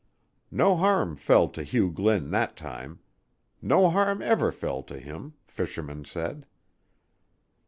No 0.49 0.77
harm 0.77 1.15
fell 1.15 1.47
to 1.49 1.61
Hugh 1.61 1.91
Glynn 1.91 2.31
that 2.31 2.55
time. 2.57 3.01
No 3.61 3.87
harm 3.91 4.19
ever 4.19 4.51
fell 4.51 4.81
to 4.81 4.97
him, 4.99 5.35
fishermen 5.45 6.05
said. 6.05 6.47